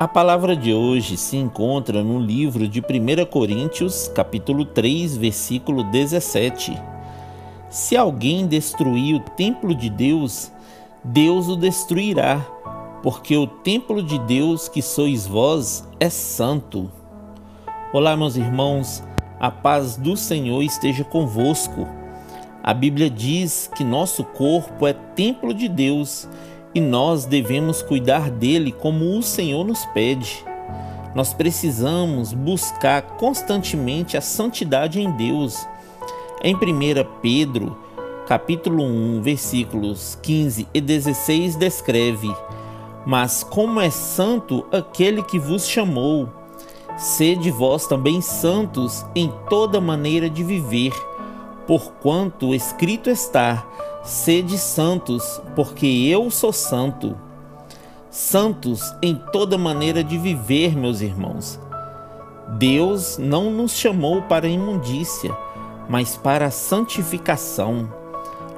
[0.00, 6.74] A palavra de hoje se encontra no livro de 1 Coríntios, capítulo 3, versículo 17.
[7.68, 10.50] Se alguém destruir o templo de Deus,
[11.04, 12.40] Deus o destruirá,
[13.02, 16.90] porque o templo de Deus que sois vós é santo.
[17.92, 19.04] Olá, meus irmãos,
[19.38, 21.86] a paz do Senhor esteja convosco.
[22.62, 26.26] A Bíblia diz que nosso corpo é templo de Deus
[26.74, 30.44] e nós devemos cuidar dele como o Senhor nos pede.
[31.14, 35.66] Nós precisamos buscar constantemente a santidade em Deus.
[36.42, 36.58] Em 1
[37.20, 37.76] Pedro,
[38.26, 42.32] capítulo 1, versículos 15 e 16 descreve:
[43.04, 46.28] Mas como é santo aquele que vos chamou,
[46.96, 50.92] sede vós também santos em toda maneira de viver,
[51.70, 53.64] porquanto escrito está:
[54.02, 57.16] Sede santos, porque eu sou santo.
[58.10, 61.60] Santos em toda maneira de viver, meus irmãos.
[62.58, 65.32] Deus não nos chamou para a imundícia,
[65.88, 67.88] mas para a santificação.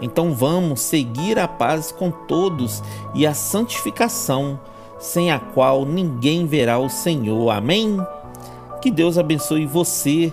[0.00, 2.80] Então vamos seguir a paz com todos
[3.12, 4.60] e a santificação,
[5.00, 7.50] sem a qual ninguém verá o Senhor.
[7.50, 7.98] Amém?
[8.80, 10.32] Que Deus abençoe você,